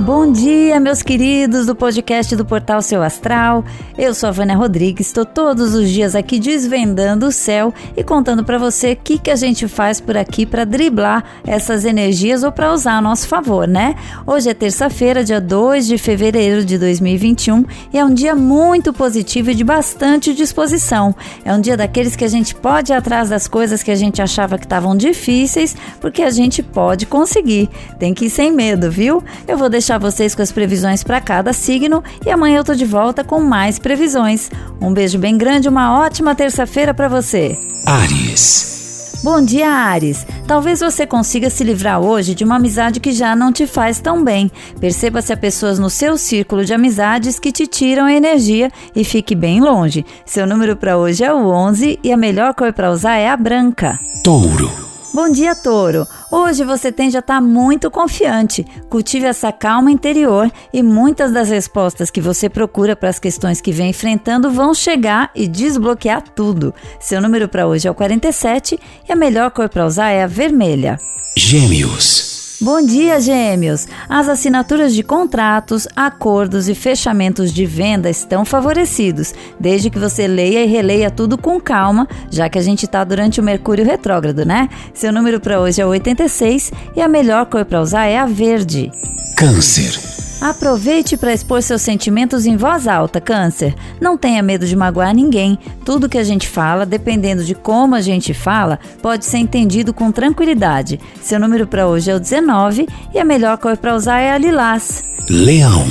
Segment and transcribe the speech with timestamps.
[0.00, 3.62] Bom dia, meus queridos do podcast do Portal Seu Astral.
[3.98, 8.42] Eu sou a Vânia Rodrigues, estou todos os dias aqui desvendando o céu e contando
[8.42, 12.50] para você o que, que a gente faz por aqui para driblar essas energias ou
[12.50, 13.94] para usar a nosso favor, né?
[14.26, 19.50] Hoje é terça-feira, dia 2 de fevereiro de 2021 e é um dia muito positivo
[19.50, 21.14] e de bastante disposição.
[21.44, 24.22] É um dia daqueles que a gente pode ir atrás das coisas que a gente
[24.22, 27.68] achava que estavam difíceis, porque a gente pode conseguir.
[27.98, 29.22] Tem que ir sem medo, viu?
[29.46, 32.74] Eu vou deixar deixar vocês com as previsões para cada signo e amanhã eu tô
[32.74, 34.48] de volta com mais previsões.
[34.80, 37.58] Um beijo bem grande, uma ótima terça-feira para você.
[37.84, 39.18] Ares.
[39.24, 40.24] Bom dia, Ares.
[40.46, 44.22] Talvez você consiga se livrar hoje de uma amizade que já não te faz tão
[44.22, 44.50] bem.
[44.78, 49.02] Perceba se há pessoas no seu círculo de amizades que te tiram a energia e
[49.02, 50.06] fique bem longe.
[50.24, 53.36] Seu número para hoje é o 11 e a melhor cor para usar é a
[53.36, 53.98] branca.
[54.22, 54.89] Touro.
[55.12, 56.06] Bom dia, Touro.
[56.30, 58.64] Hoje você tende a estar tá muito confiante.
[58.88, 63.72] Cultive essa calma interior e muitas das respostas que você procura para as questões que
[63.72, 66.72] vem enfrentando vão chegar e desbloquear tudo.
[67.00, 70.28] Seu número para hoje é o 47 e a melhor cor para usar é a
[70.28, 70.96] vermelha.
[71.36, 72.29] Gêmeos.
[72.62, 73.88] Bom dia, gêmeos!
[74.06, 80.62] As assinaturas de contratos, acordos e fechamentos de venda estão favorecidos, desde que você leia
[80.62, 84.68] e releia tudo com calma, já que a gente está durante o Mercúrio retrógrado, né?
[84.92, 88.92] Seu número para hoje é 86 e a melhor cor para usar é a verde.
[89.38, 90.09] Câncer.
[90.40, 93.74] Aproveite para expor seus sentimentos em voz alta, Câncer.
[94.00, 95.58] Não tenha medo de magoar ninguém.
[95.84, 100.10] Tudo que a gente fala, dependendo de como a gente fala, pode ser entendido com
[100.10, 100.98] tranquilidade.
[101.20, 104.38] Seu número para hoje é o 19 e a melhor cor para usar é a
[104.38, 105.02] lilás.
[105.28, 105.84] Leão.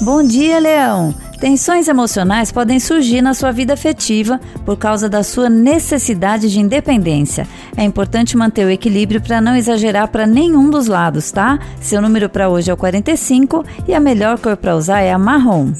[0.00, 1.14] Bom dia, Leão.
[1.40, 7.48] Tensões emocionais podem surgir na sua vida afetiva por causa da sua necessidade de independência.
[7.74, 11.58] É importante manter o equilíbrio para não exagerar para nenhum dos lados, tá?
[11.80, 15.18] Seu número para hoje é o 45 e a melhor cor para usar é a
[15.18, 15.72] marrom.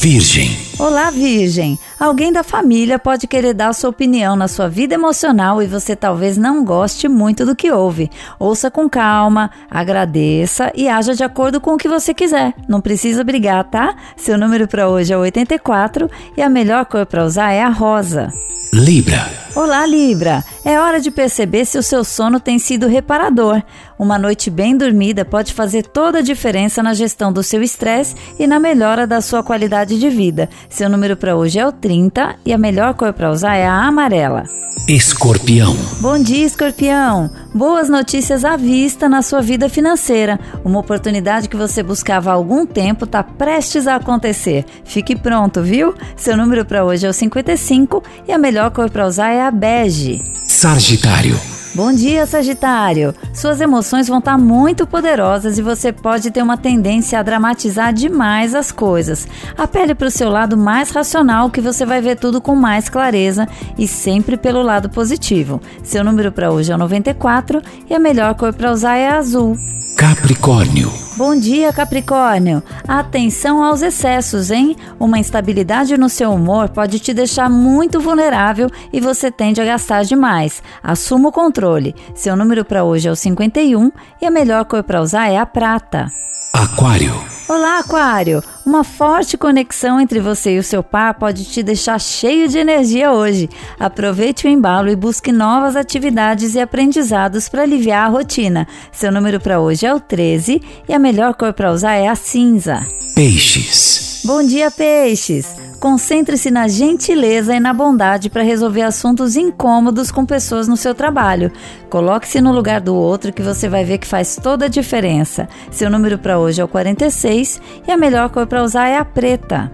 [0.00, 0.56] Virgem.
[0.78, 1.76] Olá, Virgem.
[1.98, 6.38] Alguém da família pode querer dar sua opinião na sua vida emocional e você talvez
[6.38, 8.08] não goste muito do que ouve.
[8.38, 12.54] Ouça com calma, agradeça e haja de acordo com o que você quiser.
[12.68, 13.96] Não precisa brigar, tá?
[14.16, 18.32] Seu número para hoje é 84 e a melhor cor para usar é a rosa.
[18.72, 19.28] Libra.
[19.56, 20.44] Olá, Libra!
[20.64, 23.62] É hora de perceber se o seu sono tem sido reparador.
[23.98, 28.46] Uma noite bem dormida pode fazer toda a diferença na gestão do seu estresse e
[28.46, 29.42] na melhora da sua
[29.88, 30.48] qualidade de vida.
[30.68, 33.86] Seu número para hoje é o 30 e a melhor cor para usar é a
[33.86, 34.44] amarela.
[34.86, 35.76] Escorpião.
[36.00, 37.30] Bom dia, Escorpião.
[37.54, 40.38] Boas notícias à vista na sua vida financeira.
[40.64, 44.64] Uma oportunidade que você buscava há algum tempo está prestes a acontecer.
[44.84, 45.94] Fique pronto, viu?
[46.16, 49.50] Seu número para hoje é o 55 e a melhor cor para usar é a
[49.50, 50.22] bege.
[50.46, 51.57] Sagitário.
[51.78, 53.14] Bom dia, Sagitário!
[53.32, 58.52] Suas emoções vão estar muito poderosas e você pode ter uma tendência a dramatizar demais
[58.52, 59.28] as coisas.
[59.56, 63.46] Apele para o seu lado mais racional que você vai ver tudo com mais clareza
[63.78, 65.62] e sempre pelo lado positivo.
[65.84, 69.56] Seu número para hoje é o 94 e a melhor cor para usar é azul.
[69.96, 71.07] Capricórnio.
[71.18, 72.62] Bom dia, Capricórnio.
[72.86, 74.76] Atenção aos excessos, hein?
[75.00, 80.04] Uma instabilidade no seu humor pode te deixar muito vulnerável e você tende a gastar
[80.04, 80.62] demais.
[80.80, 81.92] Assuma o controle.
[82.14, 83.90] Seu número para hoje é o 51
[84.22, 86.08] e a melhor cor para usar é a prata.
[86.54, 87.37] Aquário.
[87.48, 88.44] Olá, Aquário!
[88.64, 93.10] Uma forte conexão entre você e o seu par pode te deixar cheio de energia
[93.10, 93.48] hoje.
[93.80, 98.68] Aproveite o embalo e busque novas atividades e aprendizados para aliviar a rotina.
[98.92, 102.14] Seu número para hoje é o 13 e a melhor cor para usar é a
[102.14, 102.86] cinza.
[103.14, 104.20] Peixes.
[104.26, 105.67] Bom dia, peixes!
[105.78, 111.52] Concentre-se na gentileza e na bondade para resolver assuntos incômodos com pessoas no seu trabalho.
[111.88, 115.48] Coloque-se no lugar do outro que você vai ver que faz toda a diferença.
[115.70, 119.04] Seu número para hoje é o 46 e a melhor cor para usar é a
[119.04, 119.70] preta.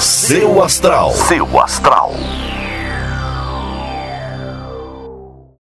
[0.00, 1.12] Seu astral.
[1.12, 2.12] Seu astral.